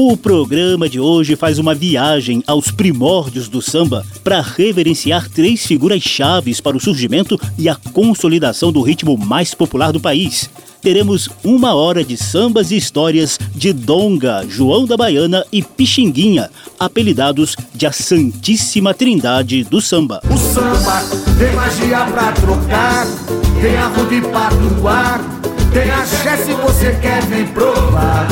[0.00, 6.00] O programa de hoje faz uma viagem aos primórdios do samba para reverenciar três figuras
[6.04, 10.48] chaves para o surgimento e a consolidação do ritmo mais popular do país
[10.80, 17.56] teremos uma hora de sambas e histórias de Donga, João da Baiana e Pixinguinha, apelidados
[17.74, 20.22] de a Santíssima Trindade do samba.
[20.30, 21.02] O samba
[21.40, 23.04] tem magia pra trocar,
[23.60, 24.48] tem arrude pra
[24.88, 25.20] ar,
[25.72, 28.28] tem axé se você quer vem provar.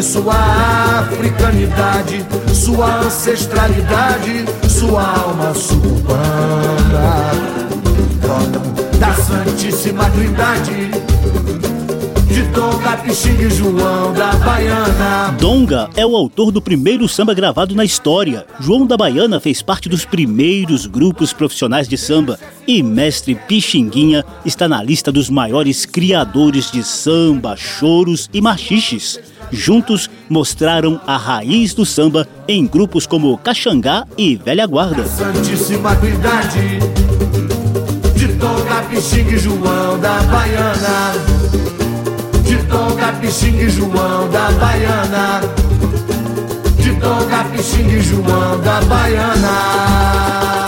[0.00, 7.32] Que sua africanidade, sua ancestralidade, sua alma suburbana
[8.98, 10.90] da Santíssima Trindade
[12.28, 15.36] de Donga, Pixingue e João da Baiana.
[15.38, 18.46] Donga é o autor do primeiro samba gravado na história.
[18.58, 22.38] João da Baiana fez parte dos primeiros grupos profissionais de samba.
[22.66, 29.20] E Mestre Pixinguinha está na lista dos maiores criadores de samba, choros e machiches.
[29.50, 35.06] Juntos mostraram a raiz do samba em grupos como Caxangá e Velha Guarda.
[35.06, 36.78] Santíssima Trindade
[38.14, 41.12] de Donga, Pixingue João da Baiana.
[42.44, 45.40] De Tom Capixingue João da Baiana.
[46.76, 50.59] De Tom Capixingue João da Baiana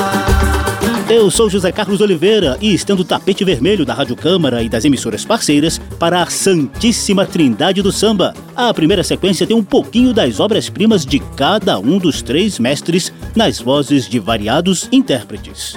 [1.12, 4.84] eu sou José Carlos Oliveira e estendo o tapete vermelho da Rádio Câmara e das
[4.86, 8.32] emissoras parceiras para a Santíssima Trindade do Samba.
[8.56, 13.60] A primeira sequência tem um pouquinho das obras-primas de cada um dos três mestres nas
[13.60, 15.76] vozes de variados intérpretes.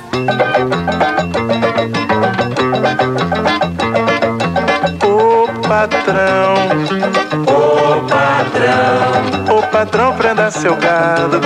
[5.68, 6.56] Patrão.
[7.48, 9.58] Ô patrão.
[9.58, 11.40] Ô patrão, prenda seu gado.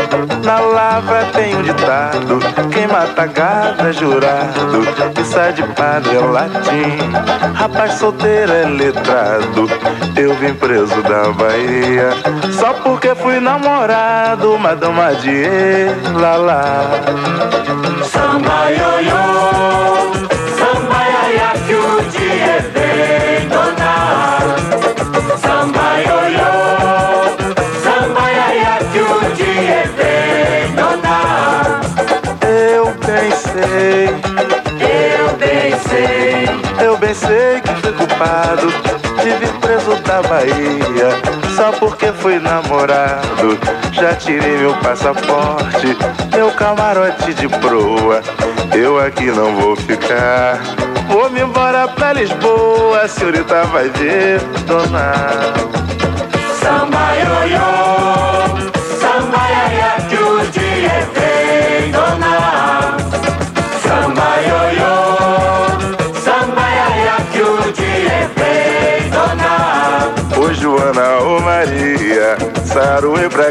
[0.43, 2.39] Na lavra tem um ditado:
[2.71, 4.81] quem mata gado é jurado.
[5.19, 6.97] E sai de padre é latim.
[7.55, 9.69] Rapaz solteiro é letrado.
[10.15, 12.09] Eu vim preso da Bahia.
[12.53, 15.45] Só porque fui namorado, Madama de
[16.19, 16.81] lá lá.
[18.03, 19.88] Samba ioiô,
[33.59, 34.07] pensei,
[34.79, 38.67] Eu bem sei, eu bem sei que fui culpado
[39.21, 41.09] de vir preso da Bahia.
[41.55, 43.59] Só porque fui namorado,
[43.91, 45.97] já tirei meu passaporte,
[46.33, 48.21] meu camarote de proa.
[48.73, 50.59] Eu aqui não vou ficar.
[51.07, 55.11] Vou-me embora pra Lisboa, a senhorita vai ver, dona.
[56.61, 58.58] samba ioiô,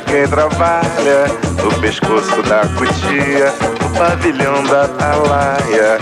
[0.00, 1.26] quem trabalha,
[1.62, 5.98] no pescoço da cutia, no pavilhão da atalaia.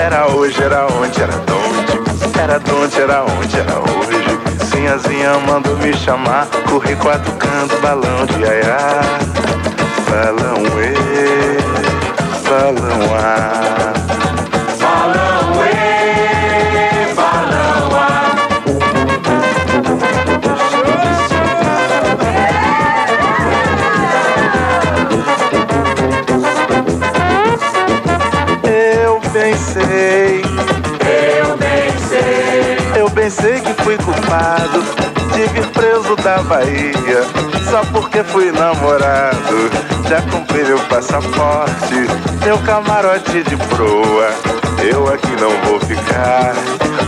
[0.00, 4.64] Era hoje, era onde, era donde, era donde, era onde, era hoje.
[4.70, 9.00] Sinhazinha mandou me chamar, corri quatucando balão de aiá.
[10.10, 11.58] Balão e,
[12.48, 13.67] balão a.
[36.42, 37.22] Bahia.
[37.70, 39.70] Só porque fui namorado,
[40.08, 41.94] já comprei meu passaporte,
[42.44, 44.30] meu camarote de proa.
[44.82, 46.54] Eu aqui não vou ficar,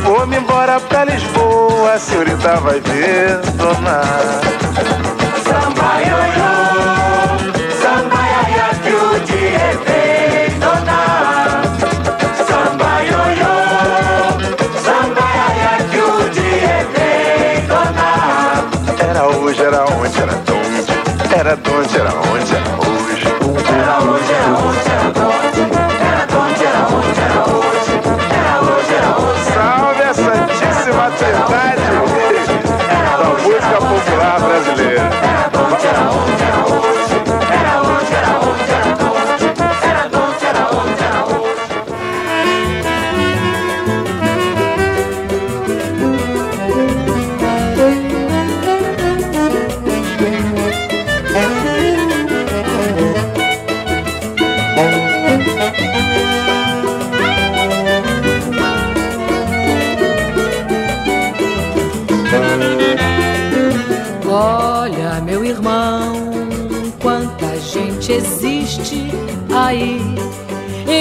[0.03, 2.81] vou-me embora pra Lisboa, a senhorita vai
[3.57, 4.03] dona.
[5.45, 6.70] samba ioiô,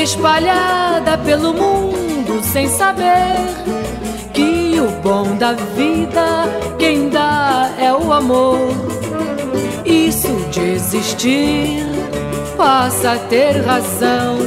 [0.10, 3.46] espalhada pelo mundo sem saber
[4.34, 8.58] que o bom da vida quem dá é o amor.
[9.86, 11.86] Isso de existir
[12.58, 14.40] passa a ter razão.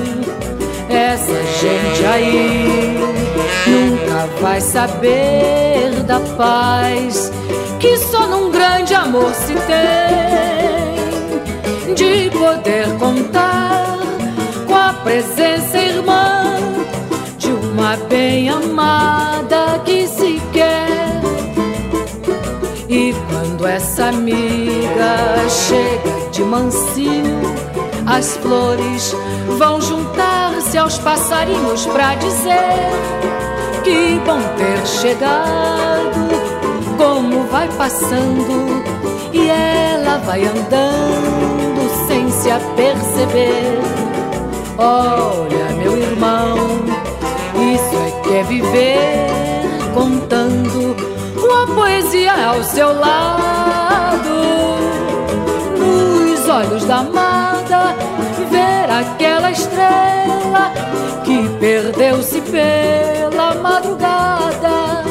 [0.88, 2.99] Essa gente aí
[3.69, 7.31] nunca vai saber da paz
[7.79, 10.03] que só num grande amor se tem
[11.94, 13.81] de poder contar
[15.02, 16.56] presença irmã
[17.38, 21.20] de uma bem amada que se quer.
[22.88, 27.40] E quando essa amiga chega de mansinho,
[28.06, 29.14] as flores
[29.58, 32.90] vão juntar-se aos passarinhos para dizer
[33.82, 36.12] que bom ter chegado
[36.96, 38.82] como vai passando
[39.32, 44.01] e ela vai andando sem se aperceber.
[44.84, 46.56] Olha, meu irmão,
[47.55, 49.31] isso é que é viver
[49.94, 50.96] contando
[51.37, 54.29] uma poesia ao seu lado.
[55.79, 57.94] Nos olhos da amada,
[58.50, 60.73] ver aquela estrela
[61.23, 65.05] que perdeu-se pela madrugada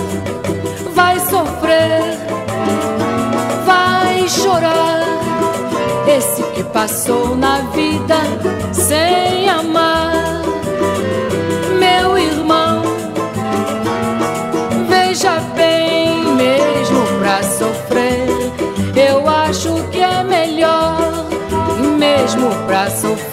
[0.94, 2.18] vai sofrer,
[3.66, 5.00] vai chorar.
[6.08, 8.18] Esse que passou na vida
[8.92, 10.42] sem amar,
[11.80, 12.82] meu irmão.
[14.90, 18.28] Veja bem, mesmo pra sofrer,
[18.94, 20.98] eu acho que é melhor.
[21.98, 23.31] Mesmo pra sofrer,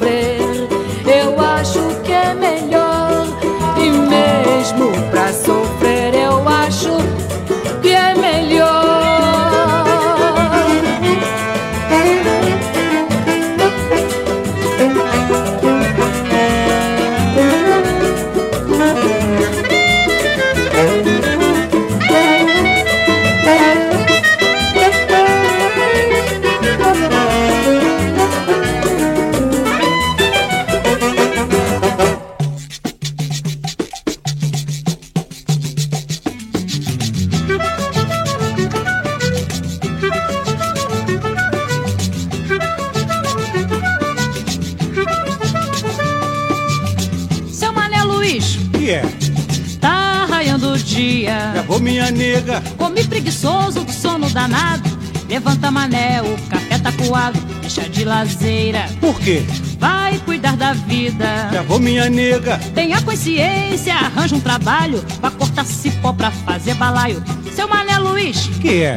[59.00, 59.42] Por quê?
[59.78, 61.50] vai cuidar da vida.
[61.52, 62.58] Já vou, minha nega.
[62.74, 65.04] Tenha consciência, arranja um trabalho.
[65.20, 67.22] Vai cortar cipó pra fazer balaio.
[67.54, 68.96] Seu Mané Luiz, Que é?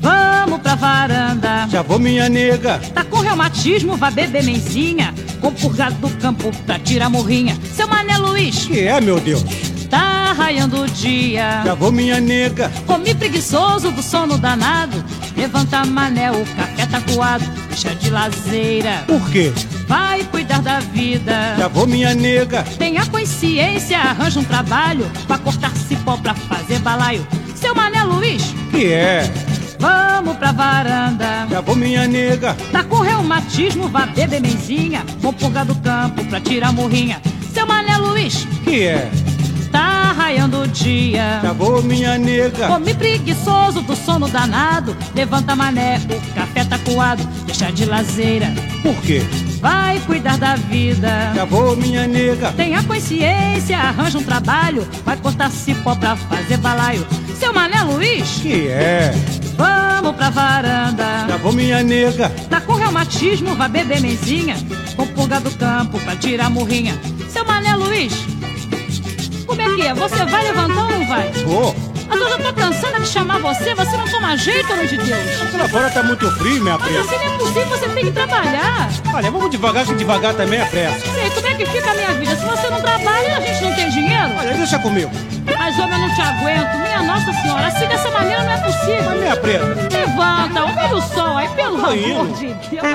[0.00, 1.66] vamos pra varanda.
[1.68, 2.78] Já vou, minha nega.
[2.94, 5.12] Tá com reumatismo, vai beber menzinha.
[5.40, 7.56] Com purgado do campo pra tirar morrinha.
[7.74, 9.44] Seu Mané Luiz, Que é, meu Deus?
[9.90, 11.62] tá raiando o dia.
[11.64, 12.70] Já vou, minha nega.
[12.86, 15.04] Comi preguiçoso do sono danado.
[15.36, 17.44] Levanta mané, o café tá coado.
[18.20, 19.52] Lazeira, Por quê?
[19.86, 21.54] vai cuidar da vida.
[21.58, 22.62] Já vou, minha nega.
[22.78, 25.04] Tenha consciência, arranja um trabalho.
[25.26, 27.26] Pra cortar cipó pra fazer balaio.
[27.54, 29.30] Seu Mané Luiz, Que é?
[29.78, 31.46] vamos pra varanda.
[31.50, 32.56] Já vou, minha nega.
[32.72, 35.04] Tá com reumatismo, vá beber menzinha.
[35.20, 37.20] Vou purgar do campo pra tirar morrinha.
[37.52, 39.10] Seu Mané Luiz, Que é?
[39.70, 41.40] tá raiando o dia.
[41.42, 42.66] Já vou, minha nega.
[42.66, 44.96] Come preguiçoso do sono danado.
[45.14, 47.22] Levanta mané, o café tá coado.
[47.58, 49.22] Deixa de lazeira, Por quê?
[49.62, 51.32] vai cuidar da vida.
[51.34, 52.52] Já vou, minha nega.
[52.52, 54.86] Tenha consciência, arranja um trabalho.
[55.06, 57.06] Vai cortar cipó pra fazer balaio.
[57.38, 59.10] Seu Mané Luiz, Que é?
[59.56, 61.24] vamos pra varanda.
[61.26, 62.28] Já vou, minha nega.
[62.50, 64.56] Tá com reumatismo, vai beber menzinha.
[64.94, 66.94] Com pulga do campo pra tirar morrinha.
[67.30, 68.12] Seu Mané Luiz,
[69.46, 69.94] como é que é?
[69.94, 71.30] Você vai levantar ou não vai?
[71.46, 71.74] Vou.
[72.08, 73.74] Mas eu já tô cansada de chamar você.
[73.74, 75.52] Você não toma jeito, homem de Deus.
[75.54, 77.00] Lá fora tá muito frio, minha Mas preta.
[77.00, 78.88] assim não é possível, você tem que trabalhar.
[79.14, 81.00] Olha, vamos devagar, que devagar também é pressa.
[81.00, 82.36] Sei, como é que fica a minha vida?
[82.36, 84.30] Se você não trabalha, a gente não tem dinheiro.
[84.38, 85.10] Olha, deixa comigo.
[85.58, 86.76] Mas, homem, eu não te aguento.
[86.78, 89.04] Minha Nossa Senhora, assim dessa maneira não é possível.
[89.06, 89.64] Mas, minha preta.
[89.92, 92.34] Levanta, olha o sol aí, pelo Tô amor indo.
[92.36, 92.86] de Deus.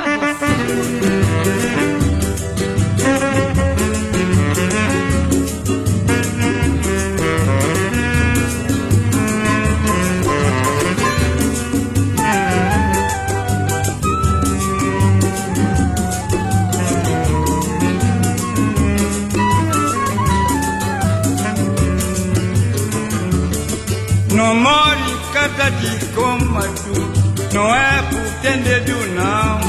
[24.53, 27.12] Mori kata di komatu
[27.53, 29.60] não é por ter medo não.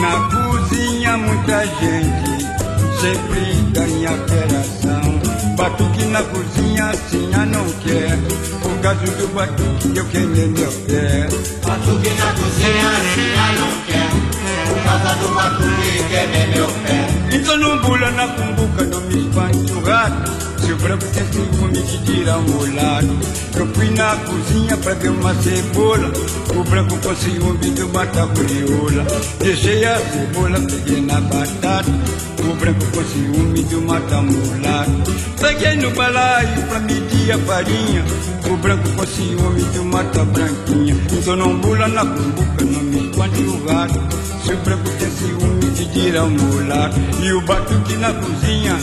[0.00, 2.46] Na cozinha muita gente
[3.00, 5.20] sempre ganha operação.
[5.56, 8.16] Batuque na cozinha assim a não quer.
[8.62, 11.28] Por causa do batuque eu queimei meu pé.
[11.66, 14.10] Batuque na cozinha assim a não quer.
[14.68, 16.99] Por causa do batuque queimei meu pé.
[17.30, 19.80] Não bula na cumbuca, não me espante o
[20.72, 23.18] o branco tem ciúme de tirar um molado
[23.56, 26.12] Eu fui na cozinha pra ver uma cebola.
[26.54, 29.04] O branco com ciúme de matar crioula
[29.40, 31.90] Deixei a cebola, peguei na batata.
[32.48, 38.04] O branco com ciúme de matar mulato Peguei no balaio pra medir a farinha
[38.50, 43.42] O branco com ciúme de matar branquinha Então não bula na cumbuca, não me espante
[43.42, 44.00] o gato
[44.44, 48.78] Se o branco tem ciúme de tirar um mulato E o batuque na cozinha,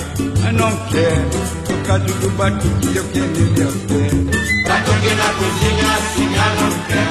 [0.53, 4.09] não quer por causa do batuque eu queimei meu pé.
[4.67, 7.09] Batuque na cozinha, assim eu não quer.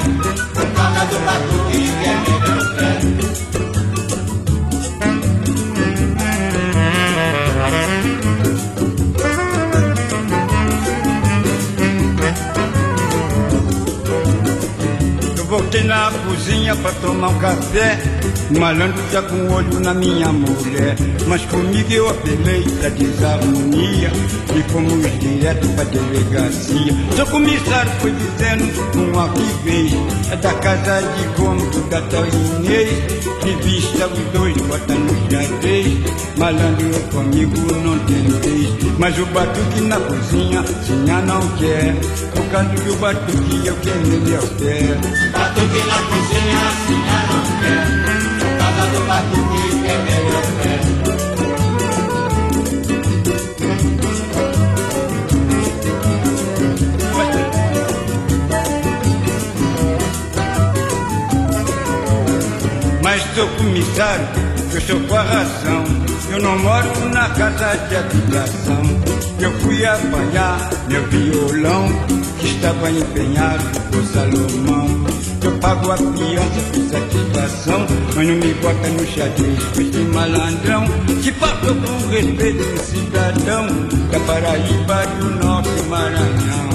[0.53, 3.66] Por causa do batuque eu queimei meu pé.
[15.67, 17.99] Voltei na cozinha pra tomar um café.
[18.49, 20.95] O malandro tá com olho na minha mulher.
[21.27, 24.11] Mas comigo eu apelei pra desarmonia.
[24.55, 26.93] E fomos direto pra delegacia.
[27.13, 28.63] Seu comissário foi dizendo
[28.95, 29.27] uma
[29.63, 29.93] vez.
[30.31, 32.89] É da casa de cômodo da Inês.
[33.43, 35.99] De vista os dois bota no xadrez.
[36.37, 38.97] Malandro comigo não tem vez.
[38.97, 41.95] Mas o batuque na cozinha, sinha não quer.
[42.33, 44.97] Por causa do batuque eu queimei meu pé.
[45.33, 48.36] Batuque na cozinha, eu não quero.
[63.37, 64.27] Seu comissário,
[64.73, 65.83] eu sou com a razão.
[66.31, 68.81] Eu não moro na casa de habitação.
[69.39, 71.87] Eu fui apanhar meu violão,
[72.39, 75.16] que estava empenhado por Salomão.
[75.67, 80.85] Pago a fiança satisfação, mas não me bota no xadrez com esse malandrão.
[81.21, 83.67] Que faltou com respeito do cidadão
[84.09, 86.69] da Paraíba do Norte Maranhão.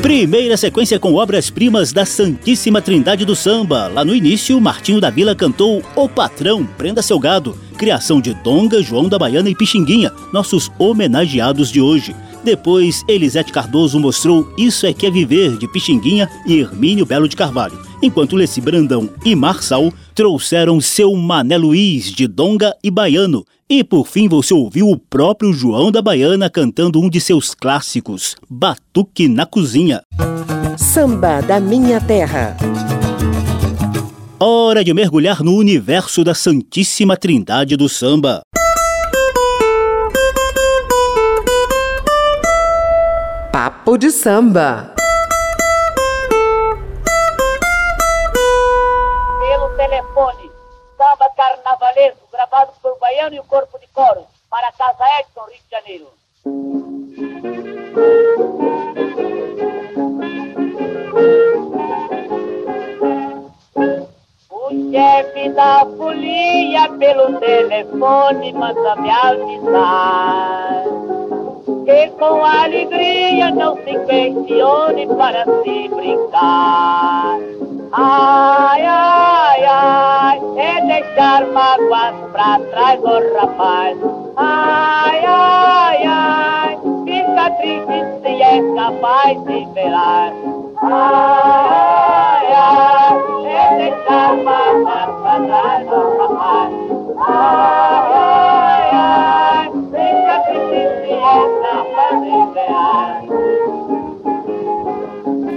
[0.00, 3.88] Primeira sequência com obras-primas da Santíssima Trindade do Samba.
[3.88, 8.80] Lá no início, Martinho da Vila cantou O Patrão, Prenda Seu Gado, criação de Donga,
[8.80, 12.14] João da Baiana e Pixinguinha, nossos homenageados de hoje.
[12.44, 17.34] Depois, Elisete Cardoso mostrou Isso é que é Viver, de Pixinguinha e Hermínio Belo de
[17.34, 23.44] Carvalho, enquanto Leci Brandão e Marçal trouxeram seu Mané Luiz, de Donga e Baiano.
[23.68, 28.36] E por fim você ouviu o próprio João da Baiana cantando um de seus clássicos,
[28.48, 30.02] Batuque na Cozinha.
[30.76, 32.56] Samba da Minha Terra.
[34.38, 38.42] Hora de mergulhar no universo da Santíssima Trindade do Samba.
[43.64, 44.92] Papo de samba.
[49.40, 50.50] Pelo telefone,
[50.98, 55.60] samba carnavalesco, gravado por Baiano e o Corpo de Coro, para a Casa Edson, Rio
[55.64, 56.08] de Janeiro.
[64.50, 70.84] O chefe da folia pelo telefone manda me avisar
[71.84, 77.38] que com alegria não se questione para se brincar.
[77.92, 83.98] Ai, ai, ai, é deixar mágoas pra trás, ô rapaz.
[84.36, 90.32] Ai, ai, ai, fica triste se é capaz de velar.
[90.82, 96.72] Ai, ai, é deixar mágoas pra trás, ô rapaz.
[97.26, 99.83] Ai, ai, ai,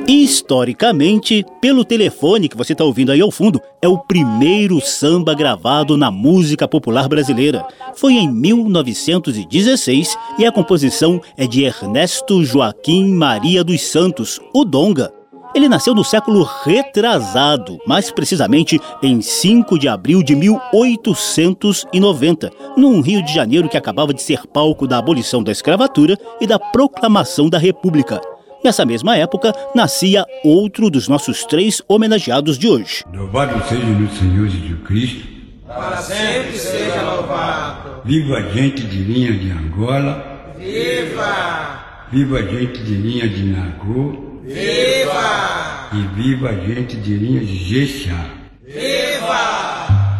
[0.08, 5.98] Historicamente, pelo telefone que você está ouvindo aí ao fundo, é o primeiro samba gravado
[5.98, 7.66] na música popular brasileira.
[7.94, 15.17] Foi em 1916 e a composição é de Ernesto Joaquim Maria dos Santos, o Donga.
[15.58, 23.26] Ele nasceu no século retrasado, mais precisamente em 5 de abril de 1890, num Rio
[23.26, 27.58] de Janeiro que acabava de ser palco da abolição da escravatura e da proclamação da
[27.58, 28.22] República.
[28.64, 33.04] Nessa mesma época, nascia outro dos nossos três homenageados de hoje.
[33.12, 35.28] Louvado seja no Senhor Jesus Cristo.
[35.66, 38.04] Para sempre seja louvado.
[38.06, 40.54] Viva a gente de linha de Angola.
[40.56, 42.06] Viva!
[42.12, 44.27] Viva a gente de linha de Nagô.
[44.48, 45.90] Viva!
[45.92, 48.30] E viva a gente de linha de Jexá.
[48.66, 50.20] Viva!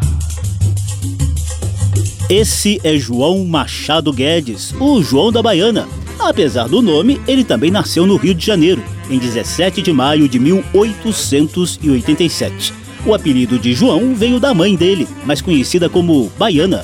[2.30, 5.88] Esse é João Machado Guedes, o João da Baiana.
[6.20, 10.40] Apesar do nome, ele também nasceu no Rio de Janeiro, em 17 de maio de
[10.40, 12.74] 1887.
[13.06, 16.84] O apelido de João veio da mãe dele, mais conhecida como Baiana.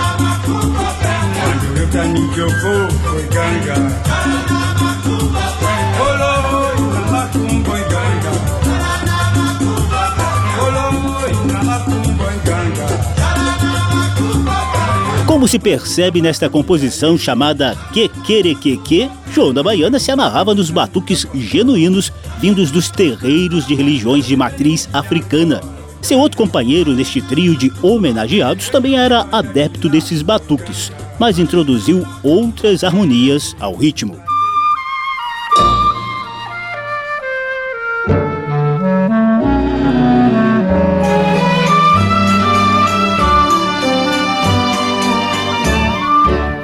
[15.27, 22.13] Como se percebe nesta composição chamada Quequerequeque, João da Baiana se amarrava nos batuques genuínos
[22.39, 25.80] vindos dos terreiros de religiões de matriz africana.
[26.01, 32.83] Seu outro companheiro neste trio de homenageados também era adepto desses batuques, mas introduziu outras
[32.83, 34.19] harmonias ao ritmo.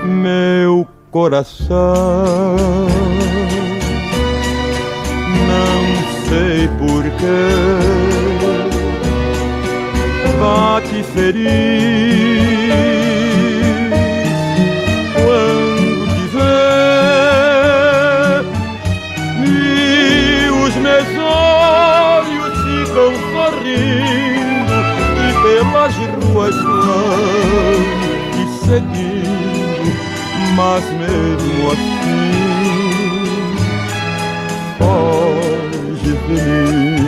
[0.04, 1.78] Meu coração,
[5.48, 8.07] não sei porquê,
[10.48, 11.50] bate feliz
[15.14, 17.68] quando te vê.
[19.46, 19.50] E
[20.66, 24.78] os meus olhos ficam sorrindo
[25.24, 27.80] e pelas ruas vão
[28.32, 29.90] te seguindo,
[30.56, 32.08] mas mesmo assim
[36.04, 37.07] de mim.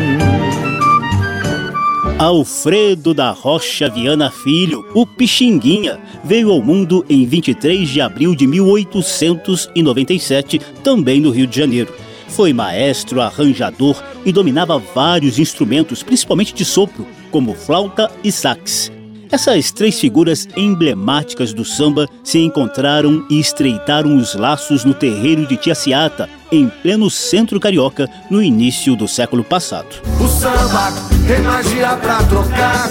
[2.19, 8.45] Alfredo da Rocha Viana Filho, o Pixinguinha, veio ao mundo em 23 de abril de
[8.45, 11.93] 1897, também no Rio de Janeiro.
[12.27, 18.91] Foi maestro, arranjador e dominava vários instrumentos, principalmente de sopro, como flauta e sax.
[19.31, 25.55] Essas três figuras emblemáticas do samba se encontraram e estreitaram os laços no terreiro de
[25.55, 30.01] Tiaciata, em pleno centro carioca, no início do século passado.
[30.19, 30.91] O samba
[31.27, 32.89] tem magia pra trocar,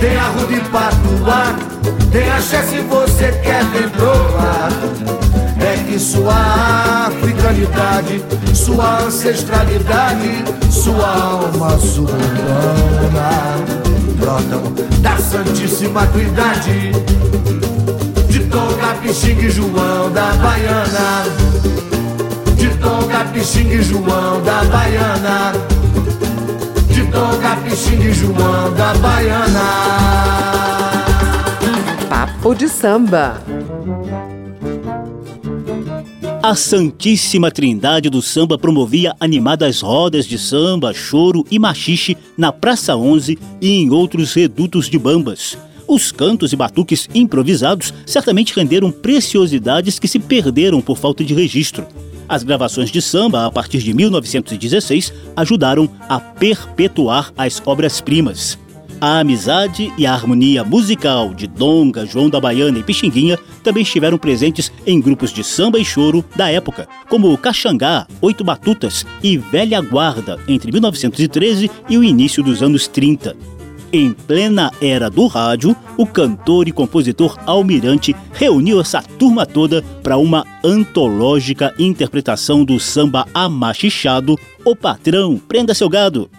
[0.00, 1.56] tem arruda e patuar,
[2.10, 4.72] tem axé se você quer vem provar.
[5.60, 13.85] É que sua africanidade, sua ancestralidade, sua alma sul-americana
[14.16, 14.62] brotam
[15.00, 16.92] da Santíssima Trindade,
[18.28, 21.24] de Tom Capixingue João da Baiana,
[22.56, 25.52] de Tom Capixingue João da Baiana,
[26.88, 29.96] de Tom Capixingue João da Baiana.
[32.08, 33.40] Papo de samba.
[36.46, 42.94] A Santíssima Trindade do Samba promovia animadas rodas de samba, choro e machixe na Praça
[42.94, 45.58] 11 e em outros redutos de bambas.
[45.88, 51.84] Os cantos e batuques improvisados certamente renderam preciosidades que se perderam por falta de registro.
[52.28, 58.56] As gravações de samba, a partir de 1916, ajudaram a perpetuar as obras-primas.
[58.98, 64.16] A amizade e a harmonia musical de Donga, João da Baiana e Pixinguinha também estiveram
[64.16, 69.82] presentes em grupos de samba e choro da época, como Caxangá, Oito Batutas e Velha
[69.82, 73.36] Guarda, entre 1913 e o início dos anos 30.
[73.92, 80.16] Em plena era do rádio, o cantor e compositor Almirante reuniu essa turma toda para
[80.16, 86.30] uma antológica interpretação do samba amachichado O Patrão, Prenda Seu Gado.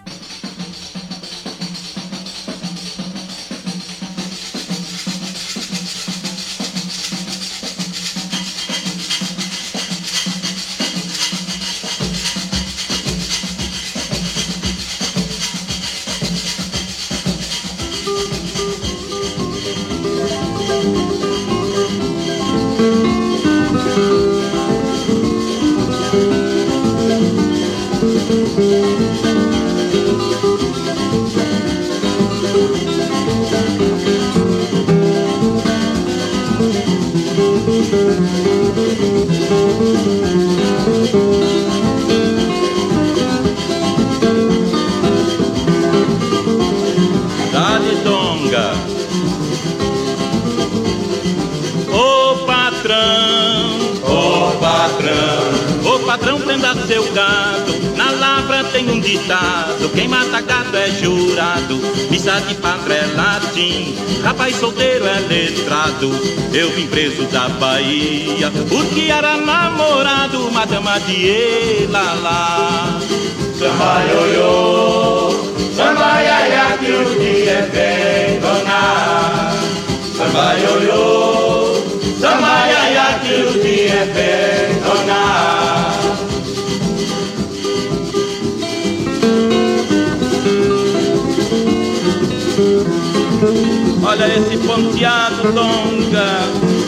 [65.67, 66.11] É
[66.53, 72.99] eu vim preso da Bahia, porque era namorado, madama de lá.
[73.59, 75.29] Samba ioiô,
[75.75, 79.53] samba iaia que o dia é bem donar.
[80.15, 81.83] Samba ioiô,
[82.21, 86.06] samba iaia que o dia é bem donar.
[94.19, 96.86] Olha esse ponteado longa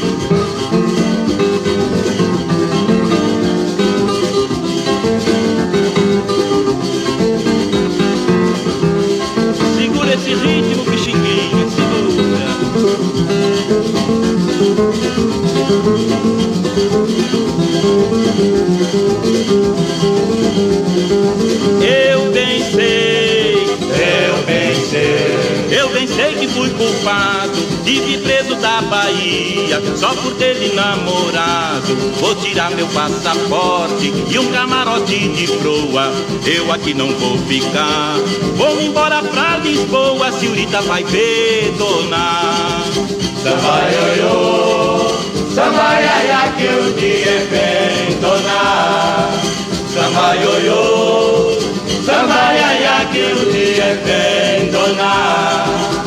[29.70, 31.96] Bahia só por ter namorado.
[32.20, 36.12] Vou tirar meu passaporte e um camarote de proa.
[36.46, 38.16] Eu aqui não vou ficar,
[38.56, 40.28] vou embora pra Lisboa.
[40.28, 42.84] A senhorita vai detonar.
[43.44, 45.10] Samba ioiô,
[45.54, 49.30] samba iaia que o dia é bem donar.
[49.94, 51.60] Samba ioiô,
[52.06, 55.99] samba iaia que o dia é bem donar.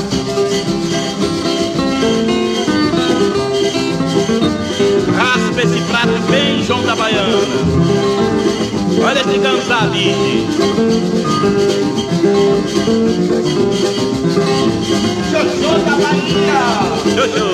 [6.64, 7.38] João da Baiana.
[9.04, 10.46] Olha esse Gonzalide.
[15.30, 16.62] Xoxô da Bahia.
[17.16, 17.48] Xoxô.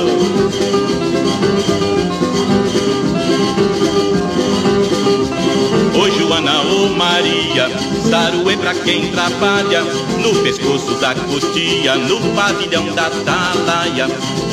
[6.28, 7.70] Joana, ô Maria,
[8.10, 9.82] saruê pra quem trabalha
[10.18, 14.06] No pescoço da cutia, no pavilhão da atalaia.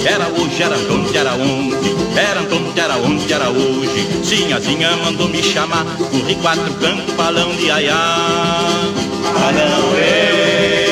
[0.06, 4.08] Era hoje, era onde, era onde Era onde, era onde, era hoje.
[4.24, 8.20] Sinhazinha mandou me chamar Corri quatro cantos, balão de aiá.
[9.34, 10.85] Balão, ê,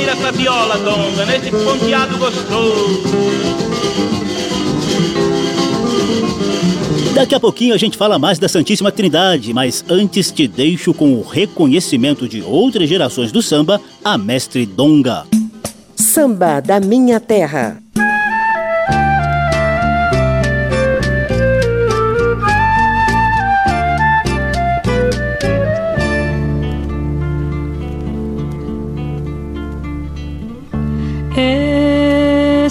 [0.00, 3.00] ouvir essa viola, donga, nesse ponteado gostoso
[7.14, 11.14] Daqui a pouquinho a gente fala mais da Santíssima Trindade, mas antes te deixo com
[11.14, 15.26] o reconhecimento de outras gerações do samba, a mestre Donga.
[15.96, 17.82] Samba da Minha Terra.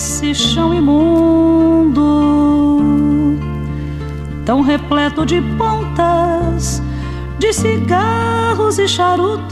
[0.02, 2.02] Esse chão imundo,
[4.46, 6.82] tão repleto de pontas,
[7.38, 9.52] de cigarros e charutos,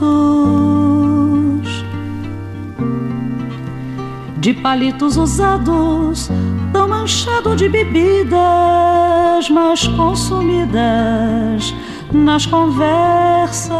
[4.37, 6.31] de palitos usados,
[6.71, 11.75] tão manchado de bebidas mais consumidas
[12.13, 13.75] nas conversas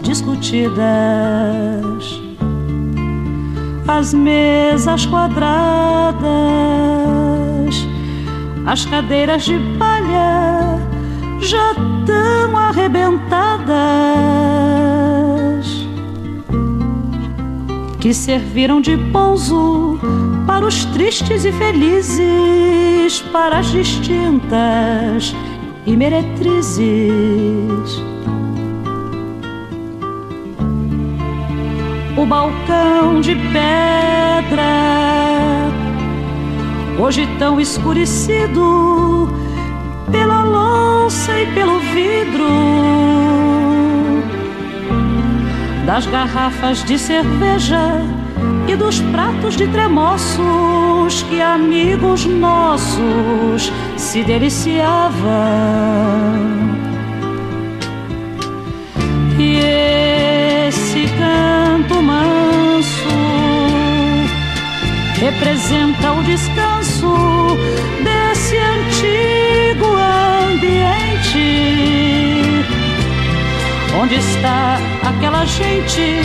[0.00, 0.80] discutidas
[3.86, 6.20] as mesas quadradas,
[8.66, 10.78] as cadeiras de palha
[11.40, 11.74] já
[12.06, 13.68] tão arrebentadas,
[17.98, 19.98] que serviram de pouso
[20.46, 25.34] para os tristes e felizes, para as distintas
[25.86, 26.80] e meretrizes.
[32.20, 34.62] O balcão de pedra,
[36.98, 39.32] hoje tão escurecido
[40.12, 42.46] pela louça e pelo vidro
[45.86, 48.02] das garrafas de cerveja
[48.68, 54.90] e dos pratos de tremoços que amigos nossos se deliciavam.
[59.38, 59.56] E
[60.68, 61.59] esse canto
[62.80, 63.08] manso
[65.20, 67.58] representa o descanso
[68.02, 69.86] desse antigo
[70.48, 71.44] ambiente.
[74.00, 76.22] Onde está aquela gente?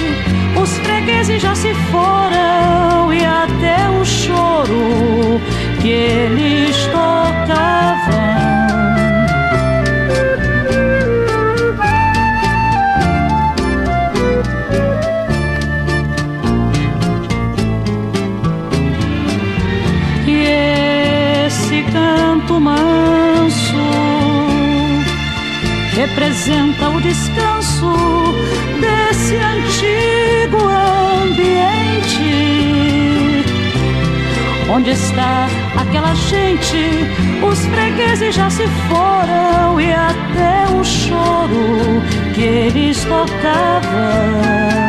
[0.61, 5.41] Os fregueses já se foram e até o choro
[5.81, 8.34] que eles tocavam.
[26.35, 27.93] Representa o descanso
[28.81, 30.57] desse antigo
[31.23, 31.45] ambiente.
[34.69, 36.89] Onde está aquela gente?
[37.41, 42.01] Os fregueses já se foram e até o choro
[42.33, 44.84] que eles tocavam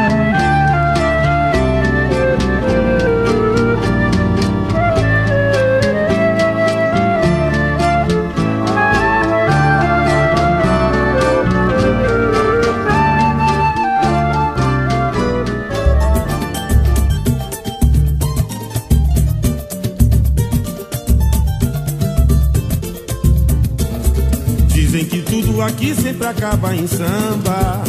[26.17, 27.85] sempre acaba em samba.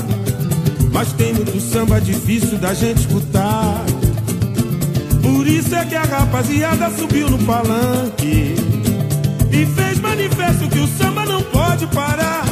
[0.92, 3.86] Mas tem muito samba difícil da gente escutar.
[5.22, 8.56] Por isso é que a rapaziada subiu no palanque
[9.52, 12.44] e fez manifesto que o samba não pode parar.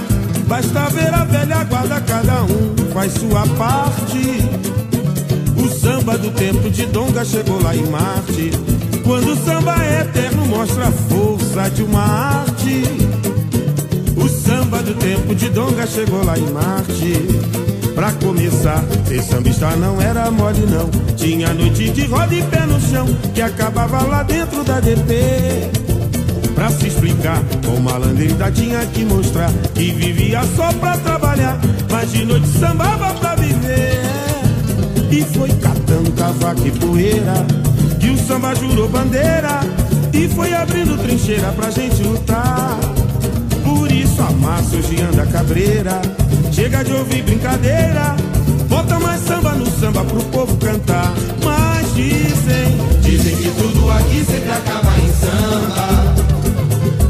[0.48, 4.46] Basta ver a velha guarda, cada um faz sua parte.
[5.58, 8.52] O samba do tempo de Donga chegou lá em Marte.
[9.04, 12.55] Quando o samba é eterno, mostra a força de uma arte
[14.86, 17.14] do tempo de Donga chegou lá em Marte.
[17.96, 20.88] Pra começar, ser sambista não era mole não.
[21.16, 25.72] Tinha noite de roda e pé no chão, que acabava lá dentro da DP.
[26.54, 32.24] Pra se explicar, com malandrida tinha que mostrar que vivia só pra trabalhar, mas de
[32.24, 34.02] noite sambava pra viver.
[35.10, 37.34] E foi catando cavaco e poeira,
[38.00, 39.62] que o samba jurou bandeira,
[40.14, 42.95] e foi abrindo trincheira pra gente lutar
[44.16, 46.02] sua massa hoje anda cabreira.
[46.52, 48.16] Chega de ouvir brincadeira.
[48.70, 51.14] Bota mais samba no samba pro povo cantar.
[51.44, 56.16] Mas dizem, dizem que tudo aqui sempre acaba em samba.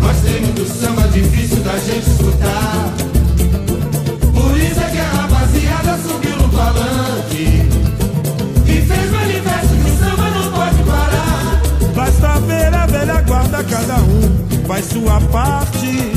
[0.02, 2.94] Mas tem muito samba difícil da gente escutar.
[4.34, 7.70] Por isso é que a rapaziada subiu no palanque.
[8.66, 11.62] E fez manifesto que o samba não pode parar.
[11.96, 16.15] Basta ver a velha guarda, cada um faz sua parte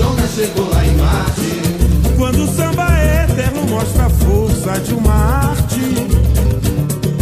[0.00, 2.16] Donga chegou lá em Marte.
[2.16, 5.80] Quando o samba é eterno, mostra a força de uma arte.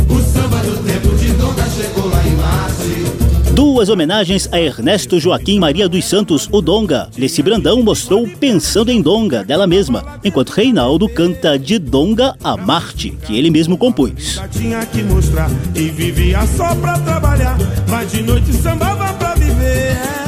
[0.08, 3.52] O samba do tempo de Donga chegou lá em Marte.
[3.52, 7.08] Duas homenagens a Ernesto Joaquim Maria dos Santos, o Donga.
[7.18, 13.10] Leci Brandão mostrou Pensando em Donga, dela mesma, enquanto Reinaldo canta De Donga a Marte,
[13.26, 14.40] que ele mesmo compôs.
[14.52, 20.27] Tinha que mostrar e vivia só pra trabalhar, mas de noite sambava pra viver.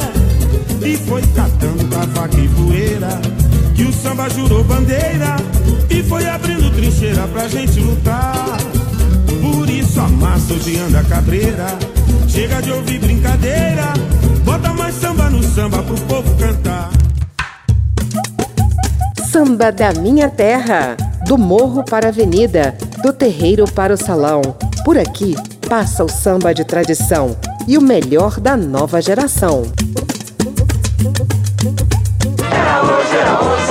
[0.82, 3.20] E foi catando cavaco e poeira
[3.74, 5.36] Que o samba jurou bandeira
[5.90, 8.58] E foi abrindo trincheira pra gente lutar.
[9.42, 11.66] Por isso a massa hoje anda cabreira
[12.28, 13.92] Chega de ouvir brincadeira
[14.44, 16.90] Bota mais samba no samba pro povo cantar.
[19.30, 24.42] Samba da minha terra Do morro para a avenida Do terreiro para o salão.
[24.84, 25.34] Por aqui
[25.68, 27.36] passa o samba de tradição
[27.68, 29.62] e o melhor da nova geração.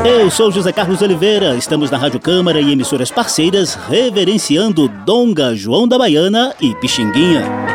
[0.05, 5.87] Eu sou José Carlos Oliveira, estamos na Rádio Câmara e emissoras parceiras reverenciando Donga, João
[5.87, 7.74] da Baiana e Pixinguinha.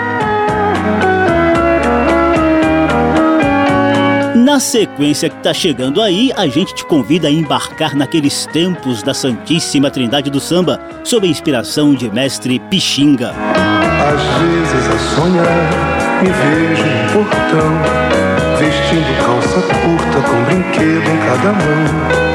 [4.61, 9.91] Sequência que tá chegando aí, a gente te convida a embarcar naqueles tempos da Santíssima
[9.91, 13.31] Trindade do Samba, sob a inspiração de mestre Pixinga.
[13.31, 17.73] Às vezes a sonhar, me vejo no portão,
[18.59, 22.31] vestindo calça curta com brinquedo em cada mão.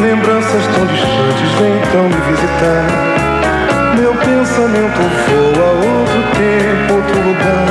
[0.00, 2.86] Lembranças tão distantes vêm então me visitar.
[3.98, 7.66] Meu pensamento voa outro tempo, outro lugar,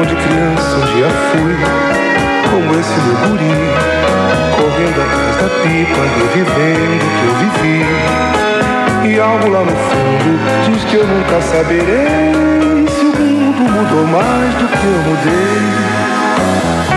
[0.00, 2.05] onde criança um dia fui
[2.50, 3.54] como esse meu guri
[4.56, 7.78] Correndo atrás da pipa, revivendo o que eu vivi.
[9.08, 10.30] E algo lá no fundo
[10.64, 15.96] diz que eu nunca saberei Se o mundo mudou mais do que eu mudei.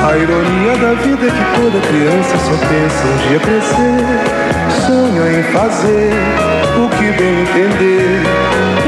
[0.02, 5.44] A ironia da vida é que toda criança só pensa um dia crescer Sonha em
[5.52, 6.12] fazer
[6.78, 8.22] o que bem entender.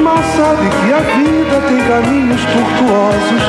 [0.01, 3.43] Mal sabe que a vida tem caminhos tortuosos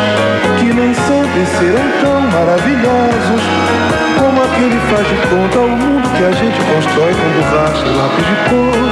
[0.59, 3.43] Que nem sempre serão tão maravilhosos
[4.19, 8.27] Como aquele faz de conta o mundo que a gente constrói com borracha e lápis
[8.27, 8.83] de cor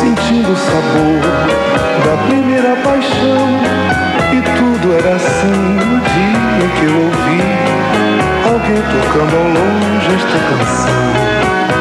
[0.00, 1.68] Sentindo o sabor
[2.04, 3.48] da primeira paixão.
[4.32, 7.42] E tudo era assim no dia em que eu ouvi
[8.46, 11.77] Alguém tocando ao longe esta canção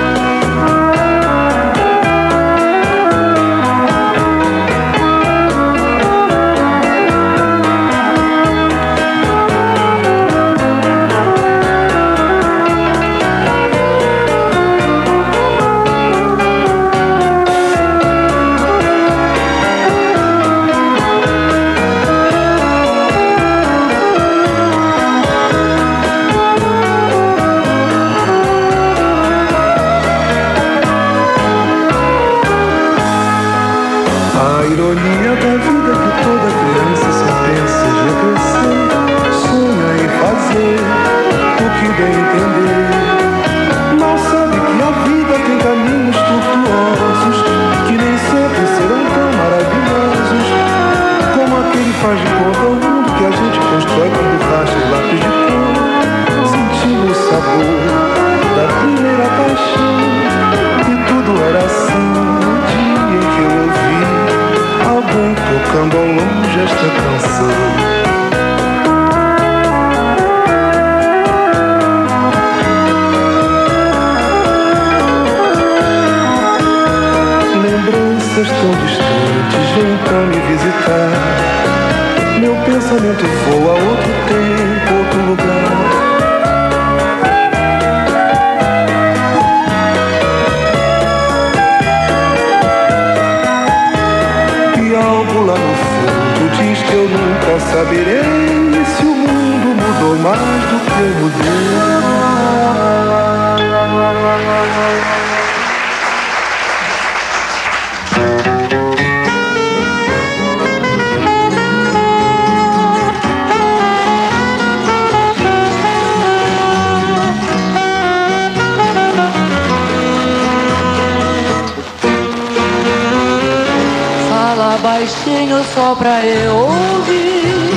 [125.87, 127.71] só pra eu ouvir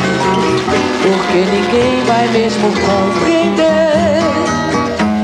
[1.01, 4.21] Porque ninguém vai mesmo compreender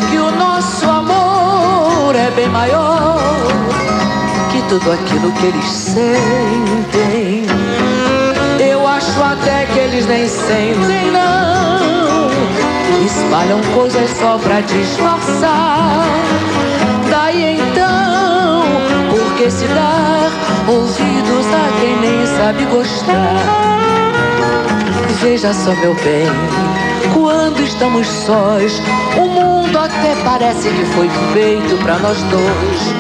[0.09, 3.18] Que o nosso amor é bem maior
[4.53, 7.46] Que tudo aquilo que eles sentem.
[8.61, 12.31] Eu acho até que eles nem sentem não.
[13.05, 16.05] Espalham coisas só pra disfarçar.
[17.11, 18.26] Daí então,
[19.37, 20.31] que se dar
[20.66, 23.37] ouvidos a quem nem sabe gostar?
[25.20, 26.27] Veja só, meu bem,
[27.12, 28.81] quando estamos sós,
[29.16, 32.94] o mundo até parece que foi feito pra nós dois.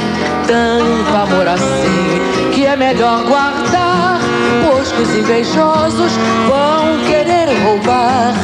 [0.46, 4.20] Tanto amor assim, que é melhor guardar,
[4.68, 6.12] pois que os invejosos
[6.46, 8.34] vão querer roubar.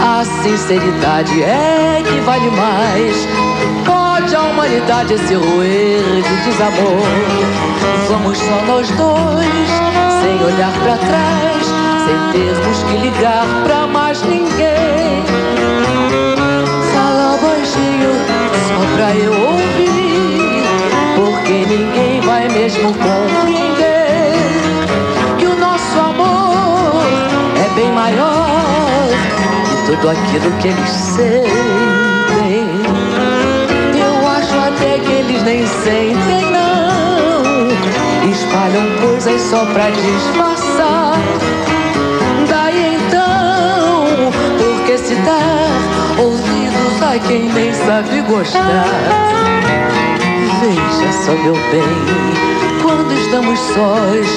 [0.00, 3.77] A sinceridade é que vale mais.
[4.28, 7.02] Pode a humanidade se roer de desamor.
[8.08, 9.70] Vamos só nós dois,
[10.20, 11.64] sem olhar pra trás,
[12.04, 15.24] sem termos que ligar pra mais ninguém.
[16.92, 18.12] Fala baixinho,
[18.68, 20.62] só pra eu ouvir,
[21.16, 24.34] porque ninguém vai mesmo compreender
[25.38, 27.02] que o nosso amor
[27.64, 29.08] é bem maior
[29.70, 31.97] que tudo aquilo que eles sentem.
[35.48, 38.30] Nem sentem, não.
[38.30, 41.14] Espalham coisas só pra disfarçar.
[42.50, 48.84] Daí então, por que se dar ouvidos a quem nem sabe gostar?
[50.60, 54.28] Veja só, meu bem, quando estamos sós,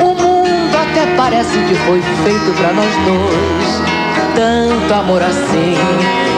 [0.00, 3.82] o mundo até parece que foi feito pra nós dois.
[4.34, 5.76] Tanto amor assim,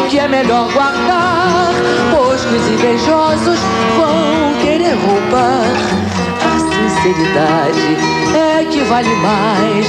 [0.08, 1.72] que é melhor guardar,
[2.12, 3.58] pois que os invejosos
[3.96, 5.66] vão querer roubar.
[6.44, 7.96] A sinceridade
[8.34, 9.86] é que vale mais.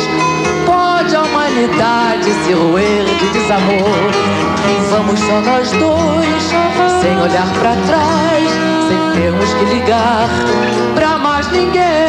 [0.65, 4.11] Pode a humanidade se roer de desamor.
[4.89, 6.43] Vamos só nós dois,
[7.01, 8.49] sem olhar pra trás,
[8.87, 10.29] sem termos que ligar
[10.95, 12.06] pra mais ninguém.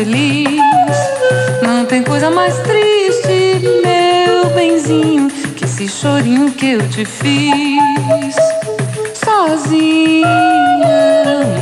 [0.00, 0.62] Infeliz.
[1.62, 8.34] Não tem coisa mais triste, meu benzinho, que esse chorinho que eu te fiz
[9.24, 10.26] sozinha,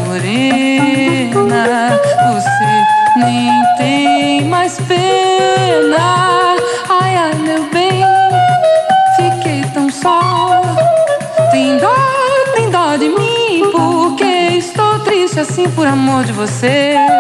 [0.07, 1.49] morena.
[2.33, 6.57] Você nem tem mais pena.
[6.89, 8.05] Ai, ai, meu bem,
[9.17, 10.63] fiquei tão só.
[11.51, 11.95] Tem dó,
[12.55, 17.18] tem dó de mim, porque estou triste assim por amor de você.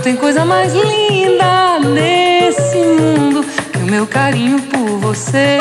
[0.00, 5.58] Não tem coisa mais linda nesse mundo que o meu carinho por você.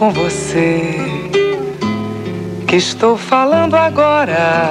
[0.00, 0.96] Com você
[2.66, 4.70] que estou falando agora.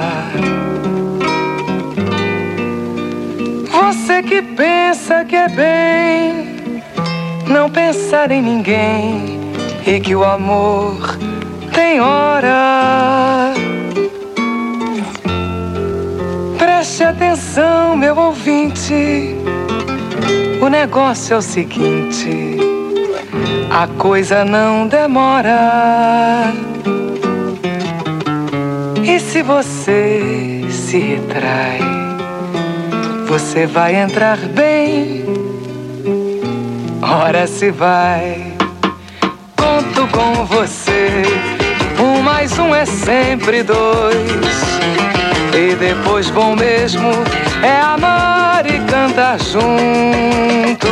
[3.70, 6.82] Você que pensa que é bem
[7.46, 9.38] não pensar em ninguém
[9.86, 11.16] e que o amor
[11.72, 13.54] tem hora.
[16.58, 19.36] Preste atenção, meu ouvinte.
[20.60, 22.69] O negócio é o seguinte:
[23.70, 26.52] a coisa não demora.
[29.04, 31.78] E se você se retrai,
[33.28, 35.24] você vai entrar bem.
[37.00, 38.52] Ora se vai.
[39.56, 41.22] Conto com você.
[41.98, 44.50] Um mais um é sempre dois.
[45.54, 47.10] E depois bom mesmo
[47.62, 50.88] é amar e cantar junto.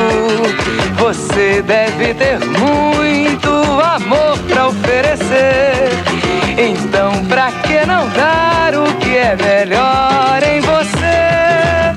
[0.98, 3.48] Você deve ter muito
[3.82, 5.90] amor pra oferecer.
[6.58, 11.94] Então, pra que não dar o que é melhor em você?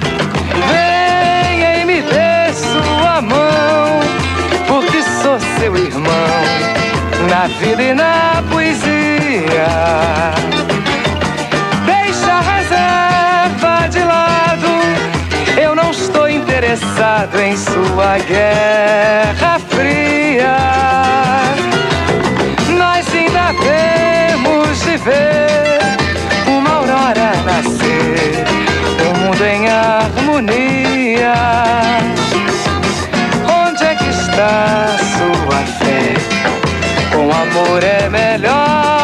[0.70, 4.00] Venha e me dê sua mão,
[4.68, 6.12] porque sou seu irmão,
[7.30, 10.41] na vida e na poesia.
[16.72, 20.56] Interessado em sua guerra fria.
[22.78, 25.80] Nós ainda temos de ver
[26.48, 28.46] uma aurora nascer,
[29.02, 31.34] o mundo em harmonia.
[33.68, 36.14] Onde é que está sua fé?
[37.12, 39.01] Com amor é melhor.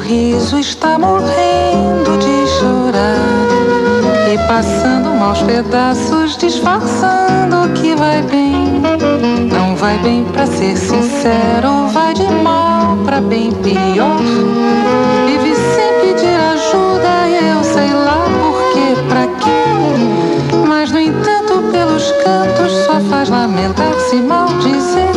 [0.00, 3.16] Riso está morrendo de chorar.
[4.32, 8.82] E passando maus pedaços, disfarçando que vai bem.
[9.52, 14.18] Não vai bem pra ser sincero, vai de mal pra bem pior.
[15.26, 20.66] Vive sem pedir ajuda eu sei lá por quê, pra quê.
[20.66, 25.10] Mas no entanto, pelos cantos, só faz lamentar-se e maldizer.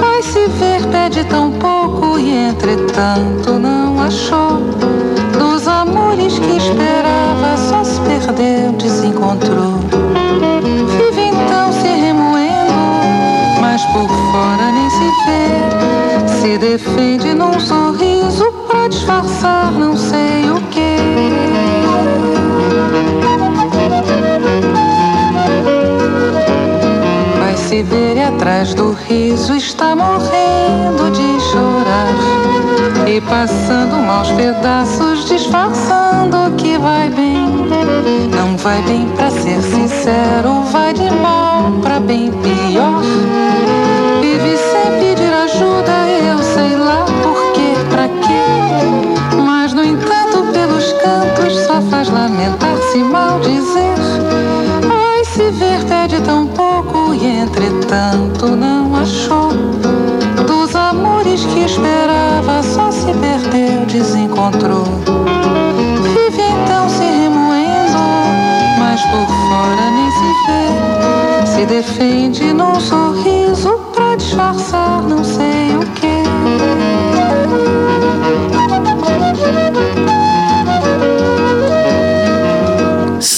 [0.00, 1.73] Vai se ver, pede tão pouco
[2.34, 4.60] entretanto não achou.
[5.38, 9.78] Dos amores que esperava, só se perdeu, desencontrou.
[10.96, 12.72] Vive então se remoendo,
[13.60, 16.40] mas por fora nem se vê.
[16.40, 20.96] Se defende num sorriso pra disfarçar não sei o que.
[27.38, 31.73] Vai se ver e atrás do riso está morrendo de chorar.
[33.06, 37.46] E passando maus pedaços, disfarçando que vai bem.
[38.34, 43.02] Não vai bem pra ser sincero, vai de mal pra bem pior.
[44.20, 45.92] Vive sem pedir ajuda,
[46.26, 49.36] eu sei lá por quê, pra quê.
[49.44, 53.94] Mas no entanto, pelos cantos, só faz lamentar-se e maldizer.
[54.88, 56.63] Vai se ver, pede tão pouco
[61.42, 64.84] que esperava, só se perdeu, desencontrou.
[66.02, 67.98] Vive então se remoendo,
[68.78, 71.46] mas por fora nem se vê.
[71.46, 75.63] Se defende num sorriso pra disfarçar não sei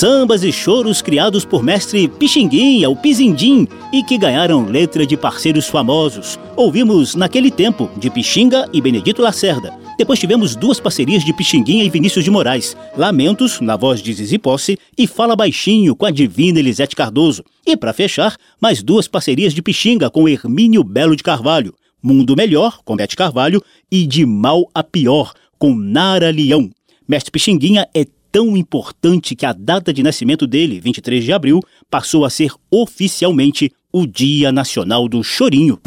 [0.06, 5.66] Sambas e choros criados por mestre Pixinguinha, o Pizindim, e que ganharam letra de parceiros
[5.66, 6.38] famosos.
[6.54, 9.76] Ouvimos Naquele Tempo, de Pixinga e Benedito Lacerda.
[9.98, 14.38] Depois tivemos duas parcerias de Pixinguinha e Vinícius de Moraes, Lamentos, na voz de Zizi
[14.38, 17.42] Posse, e Fala Baixinho, com a divina Elisete Cardoso.
[17.66, 22.78] E para fechar, mais duas parcerias de Pixinga com Hermínio Belo de Carvalho, Mundo Melhor,
[22.84, 26.70] com Bete Carvalho, e De Mal a Pior, com Nara Leão.
[27.08, 28.04] Mestre Pixinguinha é
[28.36, 33.72] tão importante que a data de nascimento dele, 23 de abril, passou a ser oficialmente
[33.90, 35.80] o Dia Nacional do Chorinho.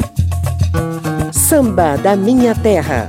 [1.32, 3.08] Samba da Minha Terra.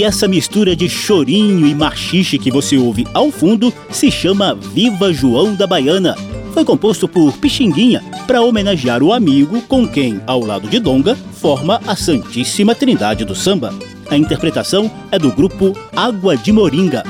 [0.00, 5.12] E essa mistura de chorinho e machixe que você ouve ao fundo se chama Viva
[5.12, 6.16] João da Baiana.
[6.54, 11.82] Foi composto por Pixinguinha para homenagear o amigo com quem, ao lado de Donga, forma
[11.86, 13.74] a Santíssima Trindade do Samba.
[14.08, 17.04] A interpretação é do grupo Água de Moringa.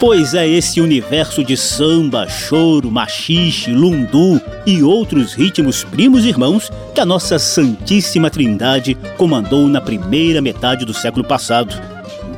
[0.00, 7.02] Pois é esse universo de samba, choro, machixe, lundu e outros ritmos primos irmãos que
[7.02, 11.78] a nossa Santíssima Trindade comandou na primeira metade do século passado.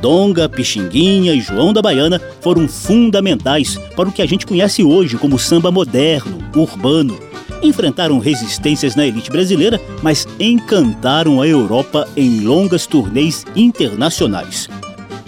[0.01, 5.15] Donga, Pixinguinha e João da Baiana foram fundamentais para o que a gente conhece hoje
[5.15, 7.17] como samba moderno, urbano.
[7.61, 14.67] Enfrentaram resistências na elite brasileira, mas encantaram a Europa em longas turnês internacionais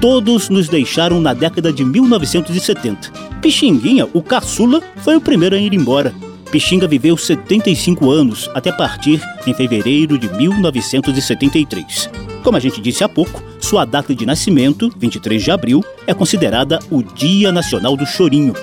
[0.06, 3.12] todos nos deixaram na década de 1970.
[3.42, 6.14] Pixinguinha, o caçula, foi o primeiro a ir embora.
[6.52, 12.08] Pixinga viveu 75 anos até partir em fevereiro de 1973.
[12.44, 16.78] Como a gente disse há pouco, sua data de nascimento, 23 de abril, é considerada
[16.92, 18.54] o Dia Nacional do Chorinho.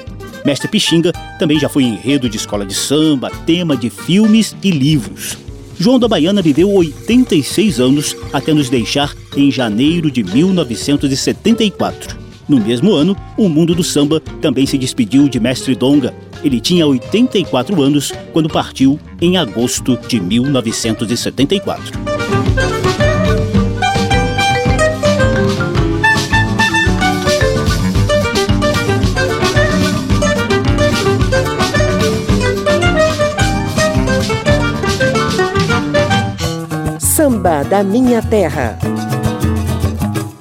[0.44, 5.36] Mestre Pixinga também já foi enredo de escola de samba, tema de filmes e livros.
[5.82, 12.16] João da Baiana viveu 86 anos até nos deixar em janeiro de 1974.
[12.48, 16.14] No mesmo ano, o mundo do samba também se despediu de Mestre Donga.
[16.44, 22.11] Ele tinha 84 anos quando partiu em agosto de 1974.
[37.22, 38.76] Samba da Minha Terra.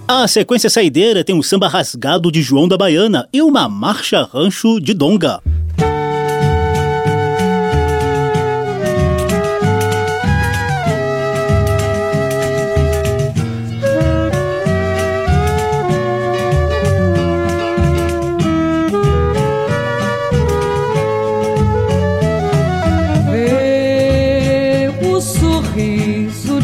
[0.07, 4.79] A sequência saideira tem um samba rasgado de João da Baiana e uma marcha rancho
[4.79, 5.43] de Donga.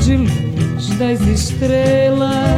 [0.07, 0.47] Aproximar.
[2.53, 2.56] E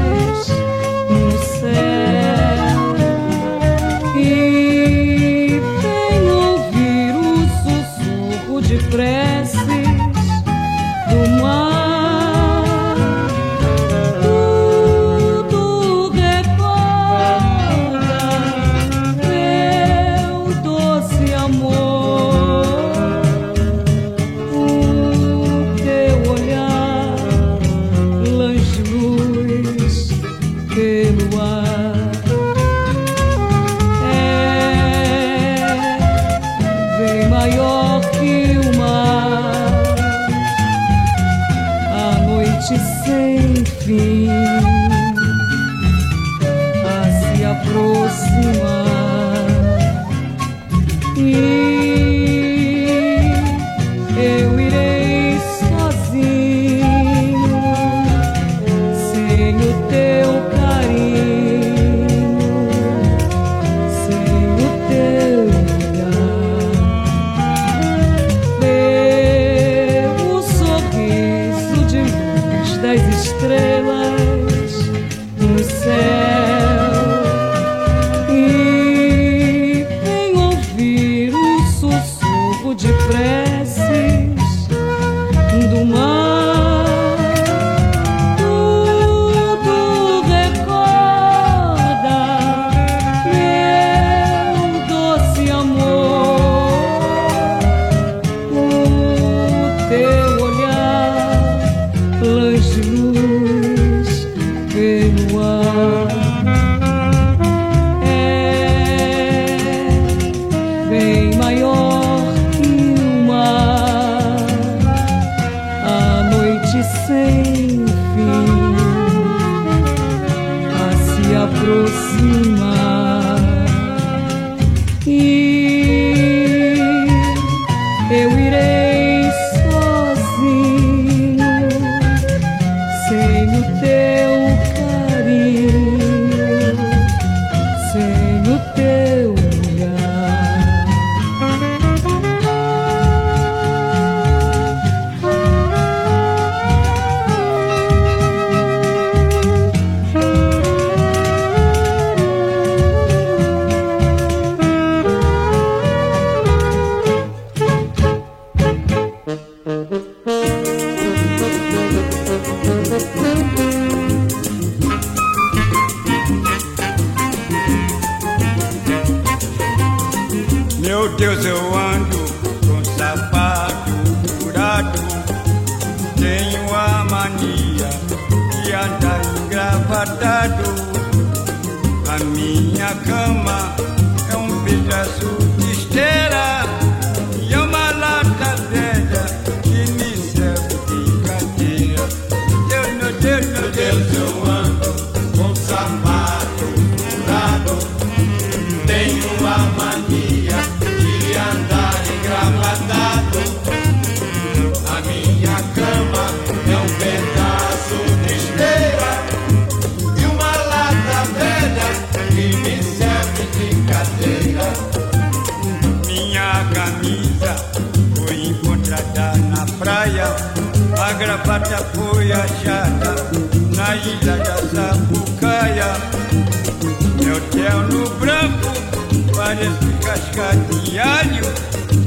[230.40, 231.44] de alho,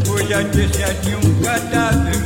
[0.06, 2.16] foi a deixa de um cadáver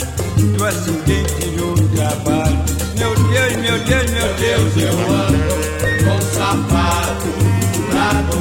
[0.57, 2.59] do acidente no trabalho.
[2.97, 5.57] Meu Deus, meu Deus, meu Deus, eu ando
[6.05, 7.27] com sapato
[7.73, 8.39] furado.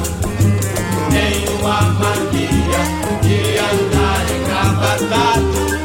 [1.10, 2.82] Tenho a mania
[3.22, 5.75] de andar engravatado.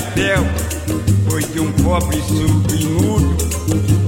[0.00, 0.44] Chapéu
[1.28, 3.36] foi de um pobre submudo,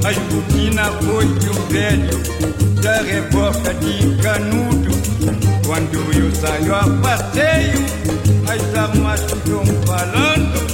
[0.05, 4.91] as boquinas foi de um velho da revolta de canudo.
[5.67, 7.85] Quando eu saio a passeio,
[8.49, 10.73] as almas ficam falando.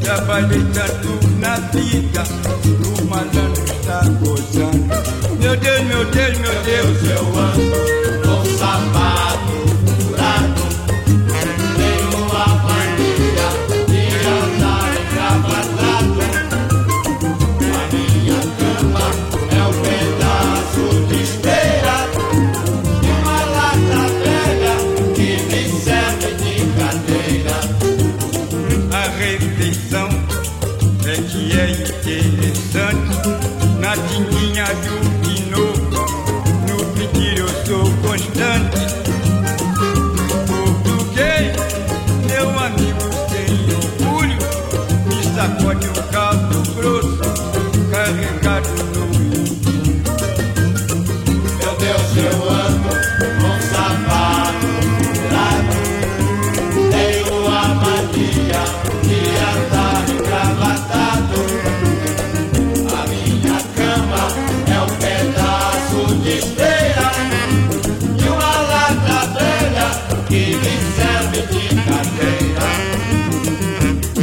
[0.00, 2.22] Trabalhei tanto na vida,
[2.86, 5.40] o malandro está gozando.
[5.40, 9.09] Meu Deus, meu Deus, meu Deus, eu ando com sapato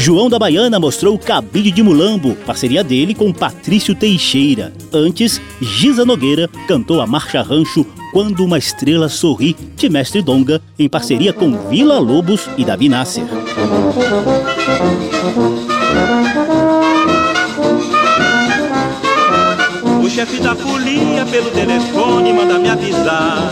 [0.07, 4.71] João da Baiana mostrou Cabide de Mulambo, parceria dele com Patrício Teixeira.
[4.93, 10.87] Antes, Giza Nogueira cantou a marcha rancho Quando uma Estrela Sorri, de Mestre Donga, em
[10.87, 13.25] parceria com Vila Lobos e Davi Nasser.
[20.17, 23.51] Chefe da folia pelo telefone manda me avisar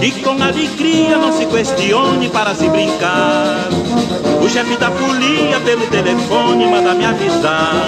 [0.00, 3.68] Que com alegria não se questione para se brincar
[4.42, 7.84] O chefe da folia pelo telefone manda me avisar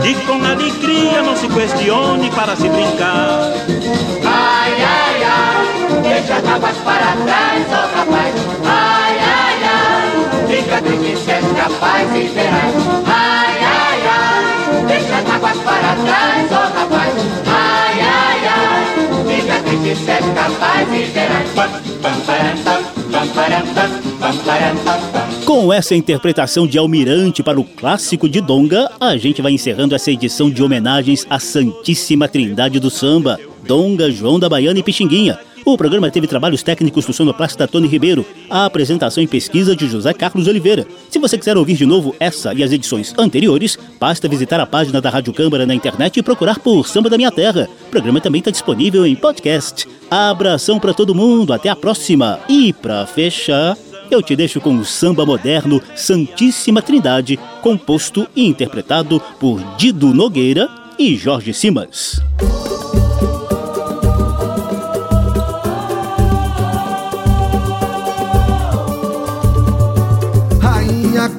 [0.00, 3.52] Que com alegria não se questione para se brincar
[4.24, 8.34] Ai, ai, ai, deixa as águas para trás, ó rapaz.
[8.64, 13.05] Ai, ai, ai, fica triste és capaz e verás.
[21.54, 22.20] Pam,
[22.64, 22.86] pam.
[25.44, 30.10] Com essa interpretação de Almirante para o clássico de Donga, a gente vai encerrando essa
[30.10, 35.38] edição de homenagens à Santíssima Trindade do Samba, Donga, João da Baiana e Pixinguinha.
[35.68, 40.14] O programa teve trabalhos técnicos do sonoplasta Tony Ribeiro, a apresentação e pesquisa de José
[40.14, 40.86] Carlos Oliveira.
[41.10, 45.00] Se você quiser ouvir de novo essa e as edições anteriores, basta visitar a página
[45.00, 47.68] da Rádio Câmara na internet e procurar por Samba da Minha Terra.
[47.88, 49.88] O programa também está disponível em podcast.
[50.08, 52.38] Abração para todo mundo, até a próxima.
[52.48, 53.76] E para fechar,
[54.08, 60.68] eu te deixo com o samba moderno Santíssima Trindade, composto e interpretado por Dido Nogueira
[60.96, 62.22] e Jorge Simas.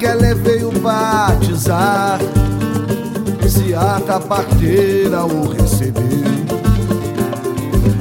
[0.08, 2.18] Kelé veio batizar
[3.46, 6.02] Se a parteira o recebeu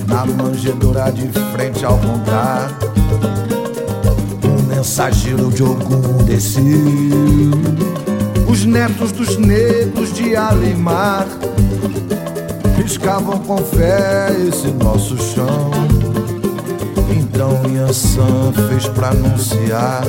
[0.07, 2.71] Na manjedoura de frente ao contar
[4.41, 6.63] Um mensageiro de algum desceu.
[8.49, 11.27] Os netos dos negros de Alimar
[12.77, 15.71] riscavam com fé esse nosso chão.
[17.09, 20.03] Então Yansan fez pra anunciar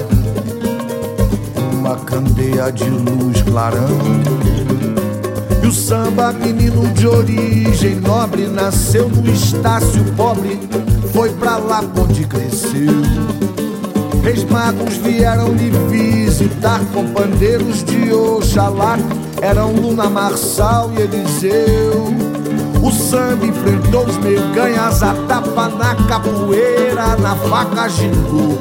[1.89, 3.89] uma candeia de luz clarão.
[5.63, 10.61] E o samba, menino de origem nobre, nasceu no Estácio pobre,
[11.15, 12.93] foi pra lá onde cresceu.
[14.23, 18.99] Reis magos vieram lhe visitar com pandeiros de Oxalá,
[19.41, 22.13] eram Luna Marçal e Eliseu.
[22.83, 28.59] O samba enfrentou os meganhas, a tapa na capoeira, na faca gingou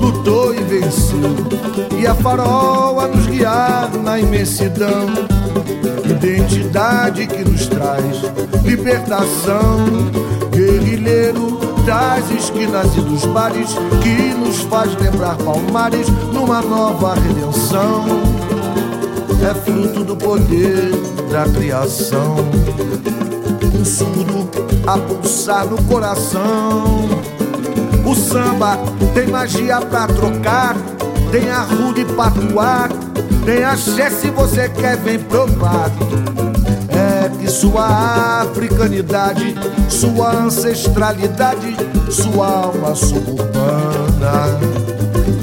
[0.00, 1.98] lutou e venceu.
[1.98, 5.06] E a faroa nos guiar na imensidão.
[6.04, 8.22] Identidade que nos traz
[8.64, 9.86] libertação.
[10.50, 13.70] Guerrilheiro das esquinas e dos bares
[14.02, 18.04] que nos faz lembrar palmares numa nova redenção.
[19.48, 20.90] É fruto do poder
[21.30, 22.36] da criação.
[23.74, 24.48] Um surdo
[24.86, 27.27] a pulsar no coração
[28.04, 28.78] o samba
[29.14, 30.76] tem magia pra trocar,
[31.30, 32.88] tem a rude patuar,
[33.44, 35.90] tem axé se você quer, vem provar.
[36.88, 39.54] É que sua africanidade,
[39.88, 41.76] sua ancestralidade,
[42.10, 44.58] sua alma suburbana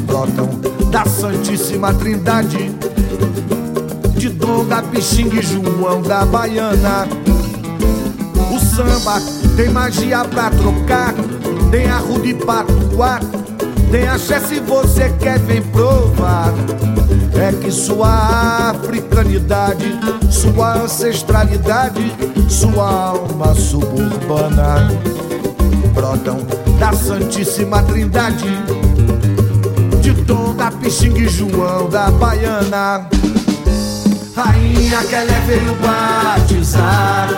[0.05, 0.49] brotam
[0.89, 2.71] da Santíssima Trindade,
[4.15, 7.07] de Dom da Pixingue João da Baiana.
[8.51, 9.21] O samba
[9.57, 11.13] tem magia pra trocar
[11.71, 13.21] tem a de patuar,
[13.91, 16.53] tem axé se você quer, vem provar.
[17.33, 19.99] É que sua africanidade,
[20.31, 22.13] sua ancestralidade,
[22.47, 24.87] sua alma suburbana
[25.95, 26.37] brotam
[26.77, 28.49] da Santíssima Trindade,
[30.01, 33.07] de Tom da Pixingue João da Baiana.
[34.35, 37.29] Rainha que ela veio batizar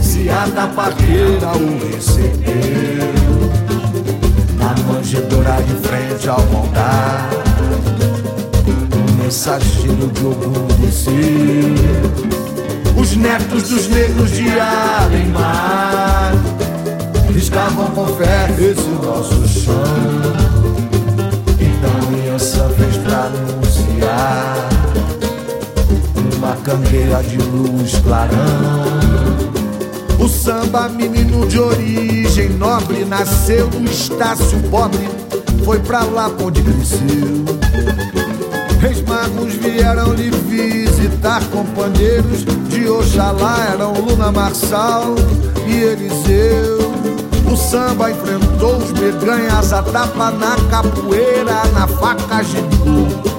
[0.00, 2.93] se a da parteira o recebeu Na
[5.04, 6.40] manjedoura de frente ao
[8.96, 11.12] Um mensageiro de algum desceu
[12.96, 16.32] Os netos dos negros de Alemar
[17.34, 19.74] Riscavam com fé esse nosso chão.
[21.60, 24.68] Então Aliança fez pra anunciar
[26.38, 29.33] Uma candeia de luz clarão
[30.24, 35.06] o samba, menino de origem nobre, nasceu no Estácio pobre,
[35.64, 37.44] foi pra lá onde cresceu.
[38.80, 45.14] Reis magos vieram lhe visitar, companheiros de Oxalá eram Luna Marçal
[45.66, 46.78] e Eliseu.
[47.52, 53.33] O samba enfrentou os meganhas, a tapa na capoeira, na faca gigou.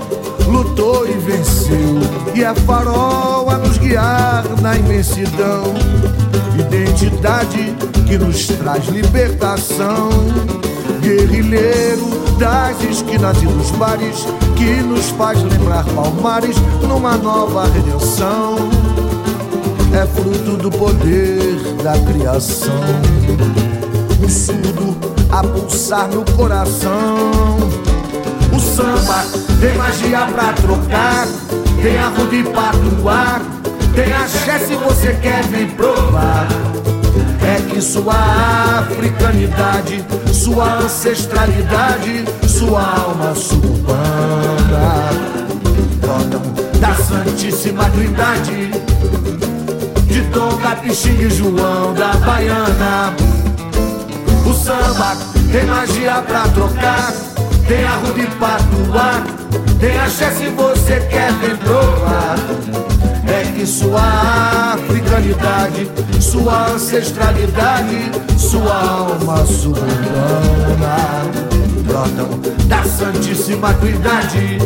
[0.47, 1.99] Lutou e venceu,
[2.33, 5.73] e a faroa nos guiar na imensidão
[6.59, 7.75] identidade
[8.07, 10.09] que nos traz libertação.
[11.01, 12.05] Guerrilheiro
[12.39, 14.25] das esquinas e dos bares
[14.55, 18.55] que nos faz lembrar palmares numa nova redenção.
[19.93, 22.73] É fruto do poder da criação.
[24.23, 24.97] Um surdo
[25.31, 27.57] a pulsar no coração.
[28.53, 31.27] O samba tem magia pra trocar,
[31.81, 33.41] tem a de patuar
[33.95, 36.47] tem axé se você quer, vem provar.
[37.41, 38.13] É que sua
[38.79, 40.03] africanidade,
[40.33, 45.09] sua ancestralidade, sua alma suburbana
[46.01, 46.41] brotam
[46.79, 48.71] da Santíssima Trindade,
[50.07, 53.13] de Tom Capixingue João da Baiana.
[54.45, 55.15] O samba
[55.53, 57.13] tem magia pra trocar,
[57.65, 59.23] tem arro de patuar,
[59.79, 62.35] tem axé se você quer, vem provar
[63.27, 65.89] é que sua africanidade,
[66.21, 70.95] sua ancestralidade, sua alma suburbana
[71.83, 74.57] brotam da Santíssima Trindade,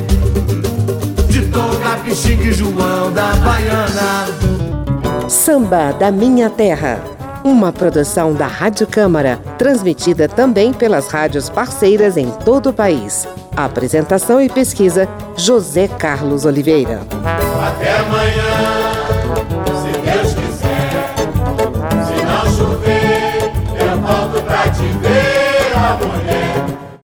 [1.29, 4.27] de Tonga, Pixingue, João da Baiana.
[5.27, 6.99] Samba da Minha Terra.
[7.43, 13.27] Uma produção da Rádio Câmara, transmitida também pelas rádios parceiras em todo o país.
[13.55, 17.01] Apresentação e pesquisa: José Carlos Oliveira.
[17.61, 18.88] Até amanhã.